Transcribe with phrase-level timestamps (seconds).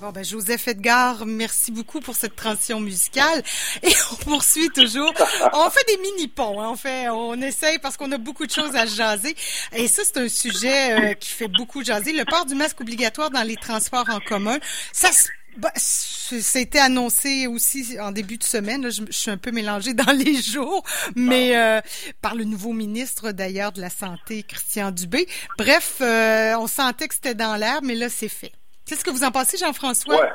[0.00, 3.42] Bon, ben, Joseph Edgar, merci beaucoup pour cette transition musicale.
[3.82, 5.12] Et on poursuit toujours.
[5.54, 6.68] On fait des mini-ponts, hein.
[6.72, 9.34] on fait, on essaye parce qu'on a beaucoup de choses à jaser.
[9.74, 12.12] Et ça, c'est un sujet euh, qui fait beaucoup jaser.
[12.12, 14.58] Le port du masque obligatoire dans les transports en commun.
[14.92, 15.08] Ça
[15.56, 18.90] bah, c'était annoncé aussi en début de semaine.
[18.90, 20.84] je, suis un peu mélangée dans les jours,
[21.14, 21.80] mais euh,
[22.20, 25.26] par le nouveau ministre d'ailleurs de la Santé, Christian Dubé.
[25.56, 28.52] Bref, euh, on sentait que c'était dans l'air, mais là, c'est fait.
[28.86, 30.14] Qu'est-ce que vous en pensez, Jean-François?
[30.14, 30.30] Ouais.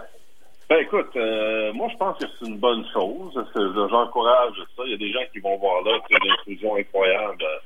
[0.69, 3.33] Ben écoute, euh, moi je pense que c'est une bonne chose.
[3.55, 4.83] J'encourage ça.
[4.85, 7.57] Il y a des gens qui vont voir là une intrusion incroyable euh,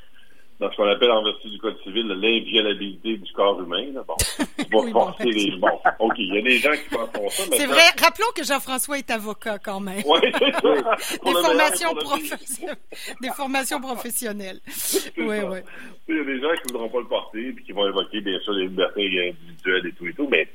[0.60, 3.86] dans ce qu'on appelle en vertu du Code civil l'inviolabilité du corps humain.
[4.08, 4.16] Bon,
[4.58, 5.52] tu vas forcer les.
[5.58, 7.44] Bon, OK, il y a des gens qui pensent ça.
[7.52, 7.84] C'est vrai.
[8.02, 10.02] Rappelons que Jean-François est avocat quand même.
[10.04, 11.18] Oui, c'est ça.
[11.26, 12.76] des, formations professionnelles.
[13.22, 14.60] des formations professionnelles.
[15.18, 15.60] Oui, oui.
[16.08, 18.22] Il y a des gens qui ne voudront pas le porter et qui vont évoquer,
[18.22, 20.48] bien sûr, les libertés individuelles et tout et tout, mais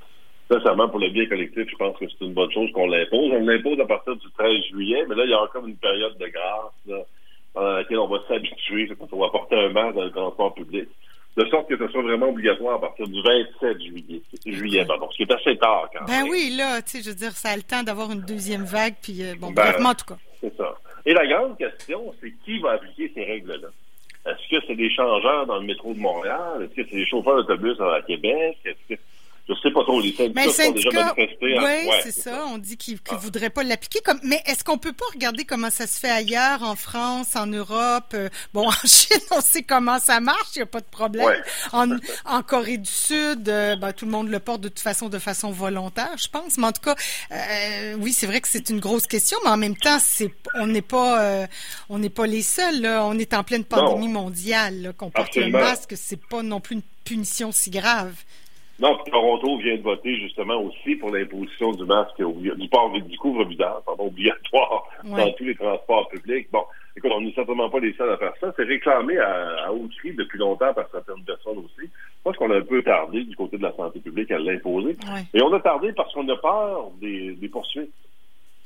[0.51, 3.31] Sincèrement, pour le bien collectif, je pense que c'est une bonne chose qu'on l'impose.
[3.33, 6.19] On l'impose à partir du 13 juillet, mais là, il y a encore une période
[6.19, 6.97] de grâce là,
[7.55, 10.89] pendant laquelle on va s'habituer, on va porter un masque dans le transport public.
[11.37, 14.23] De sorte que ce soit vraiment obligatoire à partir du 27 juillet.
[14.45, 16.25] Juillet, pardon, ce qui est assez tard quand ben même.
[16.25, 18.65] Ben oui, là, tu sais, je veux dire, ça a le temps d'avoir une deuxième
[18.65, 20.19] vague, puis euh, bon, ben, en tout cas.
[20.41, 20.75] C'est ça.
[21.07, 23.69] Et la grande question, c'est qui va appliquer ces règles-là?
[24.27, 26.63] Est-ce que c'est des changeurs dans le métro de Montréal?
[26.63, 28.59] Est-ce que c'est des chauffeurs d'autobus à Québec?
[28.65, 29.01] Est-ce que
[29.55, 31.37] je sais pas trop, les syndicats, mais sont déjà manifestés.
[31.41, 32.45] Oui, ouais, c'est ça.
[32.47, 33.17] On dit qu'ils ne ah.
[33.17, 34.01] voudraient pas l'appliquer.
[34.05, 34.21] Comme...
[34.23, 38.13] Mais est-ce qu'on peut pas regarder comment ça se fait ailleurs, en France, en Europe?
[38.15, 41.43] Euh, bon, en Chine, on sait comment ça marche, il n'y a pas de problème.
[41.73, 41.89] En,
[42.25, 45.19] en, Corée du Sud, euh, ben, tout le monde le porte de toute façon, de
[45.19, 46.57] façon volontaire, je pense.
[46.59, 46.95] Mais en tout cas,
[47.33, 50.67] euh, oui, c'est vrai que c'est une grosse question, mais en même temps, c'est on
[50.67, 51.47] n'est pas
[51.89, 52.81] on n'est pas les seuls.
[52.83, 53.05] Là.
[53.05, 54.93] On est en pleine pandémie mondiale.
[54.97, 58.15] Qu'on porte le masque, c'est pas non plus une punition si grave.
[58.81, 63.83] Non, Toronto vient de voter justement aussi pour l'imposition du masque, du port du couvre-visage,
[63.85, 66.49] pardon, obligatoire dans tous les transports publics.
[66.51, 66.65] Bon,
[66.97, 68.53] écoute, on n'est certainement pas les seuls à faire ça.
[68.57, 71.91] C'est réclamé à, à haut cri depuis longtemps par certaines personnes aussi.
[72.21, 74.97] Je pense qu'on a un peu tardé du côté de la santé publique à l'imposer.
[75.35, 77.93] Et on a tardé parce qu'on a peur des, poursuites.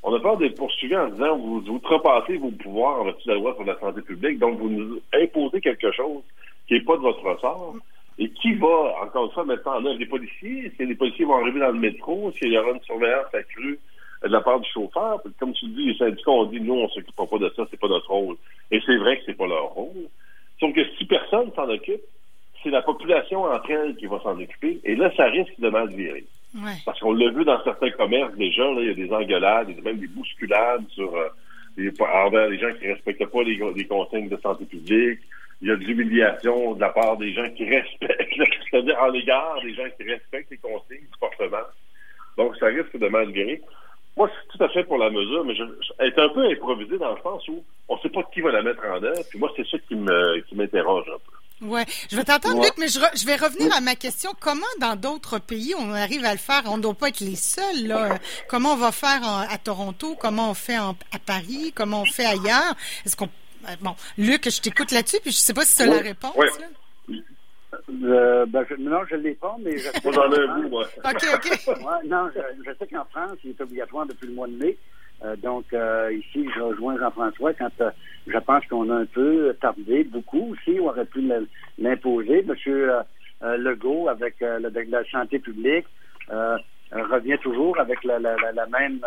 [0.05, 3.33] On a peur des poursuivis en disant vous, vous trepassez vos pouvoirs en vertu de
[3.33, 6.23] la loi sur la santé publique, donc vous nous imposez quelque chose
[6.69, 7.75] qui n'est pas de votre ressort.
[8.19, 10.67] Et qui va, encore une fois, mettre en œuvre les policiers?
[10.67, 12.29] Est-ce que les policiers vont arriver dans le métro?
[12.29, 13.79] Est-ce qu'il y aura une surveillance accrue
[14.23, 15.21] de la part du chauffeur?
[15.39, 17.65] Comme tu le dis, les syndicats ont dit, nous, on ne s'occupe pas de ça,
[17.71, 18.37] c'est pas notre rôle.
[18.71, 20.09] Et c'est vrai que c'est pas leur rôle.
[20.61, 22.03] Sauf que si personne s'en occupe,
[22.63, 24.81] c'est la population entre elles qui va s'en occuper.
[24.85, 26.25] Et là, ça risque de mal virer.
[26.85, 29.77] Parce qu'on l'a vu dans certains commerces déjà, là, il y a des engueulades, il
[29.77, 31.29] y a même des bousculades sur euh,
[31.77, 35.21] les, envers les gens qui ne respectent pas les, les consignes de santé publique
[35.63, 38.35] il y a de l'humiliation de la part des gens qui respectent,
[38.71, 41.67] c'est-à-dire en égard des gens qui respectent les consignes du portement.
[42.37, 43.59] Donc, ça risque de mal guérir.
[44.17, 45.65] Moi, c'est tout à fait pour la mesure, mais je,
[45.99, 48.53] elle est un peu improvisée dans le sens où on ne sait pas qui va
[48.53, 49.23] la mettre en œuvre.
[49.29, 51.67] Puis moi, c'est ça qui m'interroge un peu.
[51.67, 54.33] Ouais, je vais t'entendre, Luc, mais je, je, vais revenir à ma question.
[54.41, 56.63] Comment, dans d'autres pays, on arrive à le faire?
[56.67, 57.87] On ne doit pas être les seuls.
[57.87, 58.19] Là.
[58.49, 60.17] Comment on va faire à Toronto?
[60.21, 60.95] Comment on fait à
[61.25, 61.73] Paris?
[61.75, 62.75] Comment on fait ailleurs?
[63.07, 63.29] Est-ce qu'on
[63.81, 66.35] bon, Luc, je t'écoute là-dessus, puis je ne sais pas si tu as la réponse.
[66.37, 67.23] Oui.
[68.05, 70.87] Euh, ben, non, je ne l'ai pas, mais je un bout, moi.
[71.05, 71.77] OK, OK.
[72.07, 74.77] non, je, sais qu'en France, il est obligatoire depuis le mois de mai.
[75.25, 75.67] Euh, donc,
[76.13, 77.71] ici, je rejoins Jean-François quand
[78.27, 81.23] je pense qu'on a un peu tardé, beaucoup aussi, on aurait pu
[81.79, 82.43] l'imposer.
[82.43, 82.93] Monsieur
[83.43, 85.87] Legault, avec la santé publique,
[86.29, 89.01] revient toujours avec la, la, la même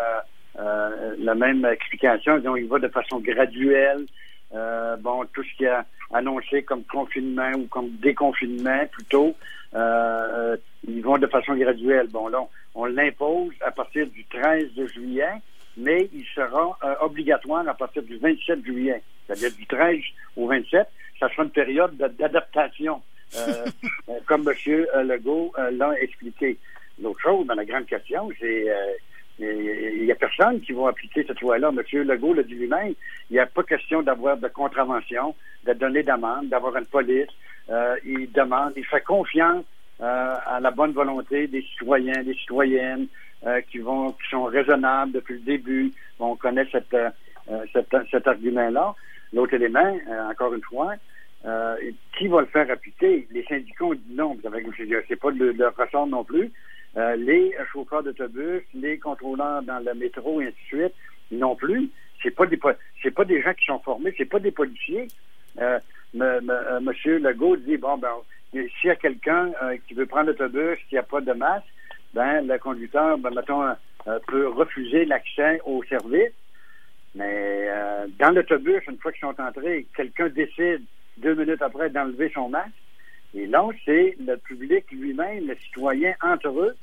[0.54, 2.38] la même explication.
[2.38, 4.06] Donc, il va de façon graduelle.
[4.54, 9.34] Euh, bon, tout ce qui a annoncé comme confinement ou comme déconfinement plutôt,
[9.74, 12.08] euh, euh, ils vont de façon graduelle.
[12.08, 12.40] Bon, là,
[12.74, 15.34] on, l'impose à partir du 13 juillet,
[15.76, 19.02] mais il sera obligatoire à partir du 27 juillet.
[19.26, 19.98] C'est-à-dire du 13
[20.36, 20.88] au 27,
[21.20, 23.02] ça sera une période d'adaptation,
[24.26, 24.86] comme M.
[25.04, 26.56] Legault l'a expliqué.
[27.00, 28.66] L'autre chose, dans la grande question, c'est
[29.38, 31.70] il n'y a personne qui va appliquer cette loi-là.
[31.70, 32.02] M.
[32.02, 32.94] Legault l'a dit lui-même.
[33.30, 37.28] Il n'y a pas question d'avoir de contravention, de donner d'amende, d'avoir une police.
[37.70, 39.64] Euh, il demande, il fait confiance
[40.00, 43.06] euh, à la bonne volonté des citoyens, des citoyennes
[43.46, 45.92] euh, qui vont, qui sont raisonnables depuis le début.
[46.18, 46.96] On connaît cette,
[48.10, 48.94] cet argument-là.
[49.32, 49.96] L'autre élément,
[50.30, 50.94] encore une fois,
[52.18, 53.28] qui va le faire appliquer?
[53.30, 54.36] Les syndicats ont dit non.
[55.06, 56.50] C'est pas leur ressort non plus.
[56.96, 60.94] Euh, les chauffeurs d'autobus, les contrôleurs dans le métro, et ainsi de suite,
[61.30, 61.90] non plus.
[62.22, 62.58] C'est pas des
[63.02, 65.06] c'est pas des gens qui sont formés, c'est pas des policiers.
[65.60, 65.78] Euh,
[66.20, 68.08] euh Monsieur Legault dit bon ben
[68.52, 71.66] s'il y a quelqu'un euh, qui veut prendre l'autobus, qui n'a pas de masque,
[72.14, 73.62] ben, le conducteur, ben, mettons,
[74.26, 76.32] peut refuser l'accès au service.
[77.14, 77.68] Mais
[78.18, 80.82] dans l'autobus, une fois qu'ils sont entrés, quelqu'un décide
[81.18, 82.70] deux minutes après d'enlever son masque.
[83.34, 86.76] Et là, c'est le public lui-même, le citoyen entre eux,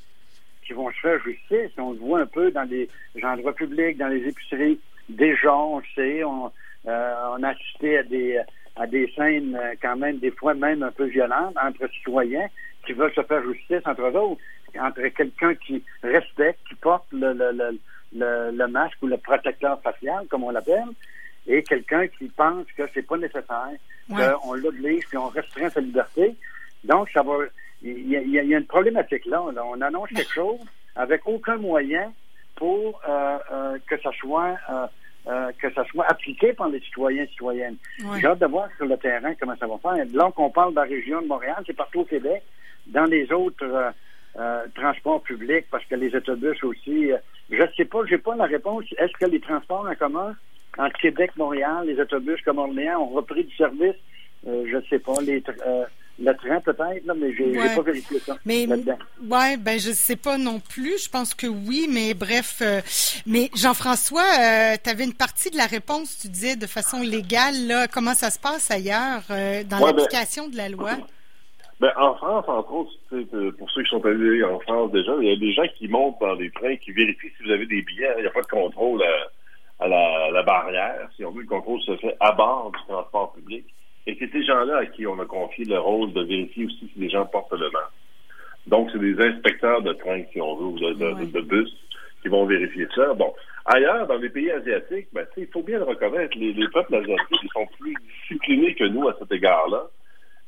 [0.65, 1.71] qui vont se faire justice.
[1.77, 2.89] On le voit un peu dans les
[3.23, 4.79] endroits publics, dans les épiceries.
[5.09, 6.51] Déjà, on sait, on,
[6.87, 8.41] euh, on a assisté à des
[8.75, 12.47] à des scènes euh, quand même des fois même un peu violentes entre citoyens
[12.85, 14.37] qui veulent se faire justice entre eux
[14.79, 17.79] entre quelqu'un qui respecte, qui porte le, le,
[18.13, 20.89] le, le, masque ou le protecteur facial, comme on l'appelle,
[21.47, 23.71] et quelqu'un qui pense que c'est pas nécessaire,
[24.09, 26.35] qu'on l'oblige et on restreint sa liberté.
[26.83, 27.33] Donc, ça va.
[27.81, 30.59] Il y, a, il y a une problématique là, On annonce quelque chose
[30.95, 32.11] avec aucun moyen
[32.55, 34.87] pour euh, euh, que ça soit euh,
[35.27, 37.77] euh, que ça soit appliqué par les citoyens et citoyennes.
[37.97, 40.05] J'ai hâte de voir sur le terrain comment ça va faire.
[40.13, 42.43] Là qu'on parle de la région de Montréal, c'est partout au Québec,
[42.85, 43.89] dans les autres euh,
[44.37, 47.09] euh, transports publics, parce que les autobus aussi.
[47.49, 48.85] je ne sais pas, j'ai pas la réponse.
[48.99, 50.35] Est-ce que les transports en commun
[50.77, 53.95] entre Québec, Montréal, les autobus comme Orléans ont repris du service?
[54.45, 55.19] je ne sais pas.
[55.21, 55.41] Les
[56.19, 58.37] le train peut-être, mais j'ai pas vérifié ça.
[58.45, 61.03] Mais ouais, ben je sais pas non plus.
[61.03, 62.59] Je pense que oui, mais bref.
[62.61, 62.81] Euh,
[63.25, 66.19] mais Jean-François, euh, tu avais une partie de la réponse.
[66.21, 70.47] Tu disais de façon légale là, comment ça se passe ailleurs euh, dans ben, l'application
[70.47, 70.91] de la loi?
[71.81, 75.31] Ben, en France, entre autres, pour ceux qui sont allés en France déjà, il y
[75.33, 78.13] a des gens qui montent dans des trains qui vérifient si vous avez des billets.
[78.17, 79.29] Il n'y a pas de contrôle à,
[79.79, 81.09] la, la, barrière.
[81.15, 83.65] Si on veut, le contrôle se fait à bord du transport public.
[84.07, 86.99] Et c'est ces gens-là à qui on a confié le rôle de vérifier aussi si
[86.99, 87.93] les gens portent le masque.
[88.67, 91.69] Donc, c'est des inspecteurs de train, si on veut, ou de, bus,
[92.21, 93.13] qui vont vérifier ça.
[93.13, 93.33] Bon,
[93.65, 97.49] ailleurs, dans les pays asiatiques, ben, il faut bien le reconnaître, les, peuples asiatiques, ils
[97.53, 99.83] sont plus disciplinés que nous à cet égard-là.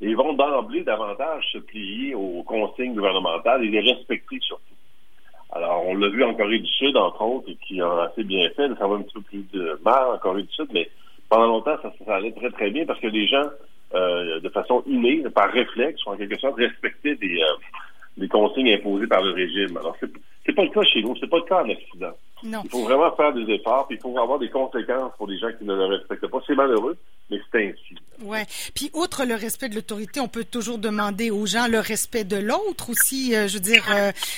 [0.01, 4.76] Et ils vont d'emblée davantage se plier aux consignes gouvernementales et les respecter surtout.
[5.54, 8.50] Alors, on l'a vu en Corée du Sud, entre autres, et qui a assez bien
[8.50, 8.68] fait.
[8.78, 10.90] Ça va un petit peu plus de mal en Corée du Sud, mais
[11.30, 13.50] pendant longtemps, ça, ça allait très, très bien parce que les gens,
[13.96, 19.08] euh, de façon innée, par réflexe, ont en quelque sorte respecté des, euh, consignes imposées
[19.08, 19.78] par le régime.
[19.78, 20.10] Alors, c'est,
[20.46, 22.14] c'est pas le cas chez nous, c'est pas le cas en Occident.
[22.44, 22.62] Non.
[22.66, 25.50] Il faut vraiment faire des efforts, puis il faut avoir des conséquences pour les gens
[25.58, 26.40] qui ne le respectent pas.
[26.46, 26.98] C'est malheureux,
[27.32, 27.96] mais c'est ainsi.
[28.22, 28.46] Ouais.
[28.76, 32.38] Puis outre le respect de l'autorité, on peut toujours demander aux gens le respect de
[32.38, 33.36] l'autre aussi.
[33.36, 33.84] Euh, je veux dire,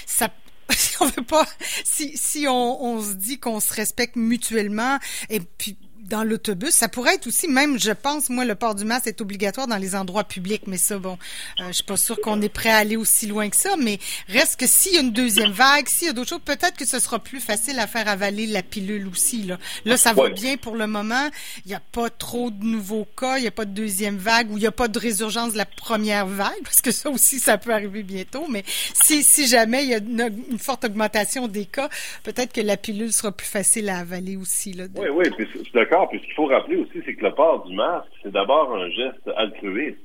[0.05, 0.29] ça,
[0.75, 1.45] si on veut pas,
[1.83, 4.97] si si on, on se dit qu'on se respecte mutuellement,
[5.29, 5.77] et puis
[6.09, 6.71] dans l'autobus.
[6.71, 9.77] Ça pourrait être aussi, même, je pense, moi, le port du masque est obligatoire dans
[9.77, 11.17] les endroits publics, mais ça, bon,
[11.59, 13.99] euh, je suis pas sûre qu'on est prêt à aller aussi loin que ça, mais
[14.27, 16.85] reste que s'il y a une deuxième vague, s'il y a d'autres choses, peut-être que
[16.85, 19.43] ce sera plus facile à faire avaler la pilule aussi.
[19.43, 21.29] Là, là ça va bien pour le moment.
[21.65, 24.51] Il n'y a pas trop de nouveaux cas, il n'y a pas de deuxième vague
[24.51, 27.39] ou il n'y a pas de résurgence de la première vague, parce que ça aussi,
[27.39, 28.63] ça peut arriver bientôt, mais
[28.93, 31.89] si, si jamais il y a une, forte augmentation des cas,
[32.23, 34.73] peut-être que la pilule sera plus facile à avaler aussi.
[34.73, 37.25] Là, Oui, oui, puis je suis d'accord puis ce qu'il faut rappeler aussi, c'est que
[37.25, 39.99] le port du masque, c'est d'abord un geste altruiste.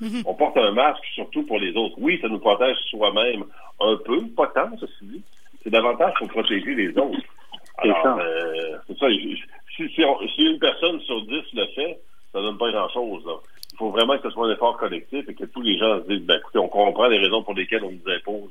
[0.00, 0.22] Mhm.
[0.26, 1.96] On porte un masque surtout pour les autres.
[1.98, 3.44] Oui, ça nous protège soi-même
[3.80, 5.22] un peu, pas tant, ceci dit.
[5.62, 7.20] C'est davantage pour protéger les autres.
[7.78, 9.06] Alors, euh, c'est ça.
[9.76, 11.98] Si, si, une personne sur dix le fait,
[12.32, 13.22] ça donne pas grand-chose.
[13.72, 16.08] Il faut vraiment que ce soit un effort collectif et que tous les gens se
[16.08, 18.50] disent, ben, écoutez, on comprend les raisons pour lesquelles on nous impose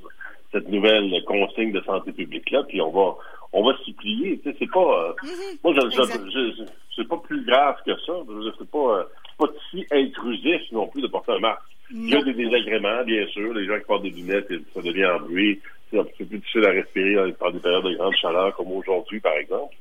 [0.51, 3.15] cette nouvelle consigne de santé publique-là, puis on va
[3.51, 4.39] on va s'y plier.
[4.39, 4.79] Tu sais, c'est pas.
[4.79, 5.57] Euh, mhm.
[5.63, 6.63] moi, je, je,
[6.99, 8.13] c'est pas plus grave que ça.
[8.57, 9.03] C'est pas, euh,
[9.37, 11.61] pas si intrusif non plus de porter un masque.
[11.91, 13.53] Il y a des désagréments, bien sûr.
[13.53, 15.59] Les gens qui portent des lunettes, ça devient en bruit.
[15.89, 19.33] C'est plus difficile à respirer euh, par des périodes de grande chaleur comme aujourd'hui, par
[19.33, 19.73] exemple.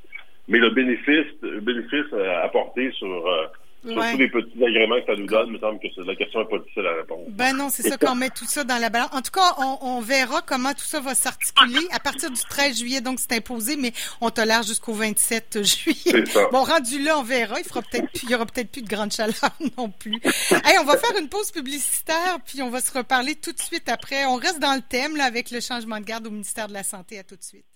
[0.47, 2.11] Mais le bénéfice, le bénéfice
[2.41, 3.51] apporté sur
[3.83, 6.39] sur tous les petits agréments que ça nous donne, il me semble que la question
[6.41, 7.23] n'est pas difficile à répondre.
[7.29, 9.09] Ben non, c'est ça qu'on met tout ça dans la balance.
[9.13, 12.79] En tout cas, on, on verra comment tout ça va s'articuler à partir du 13
[12.79, 16.25] juillet, donc c'est imposé, mais on tolère jusqu'au 27 juillet.
[16.25, 16.47] Ça.
[16.51, 17.59] Bon, rendu là, on verra.
[17.59, 19.35] Il fera peut-être il y aura peut-être plus de grande chaleur
[19.77, 20.19] non plus.
[20.51, 23.89] hey, on va faire une pause publicitaire, puis on va se reparler tout de suite
[23.89, 24.25] après.
[24.25, 26.83] On reste dans le thème là avec le changement de garde au ministère de la
[26.83, 27.19] Santé.
[27.19, 27.68] À tout de suite.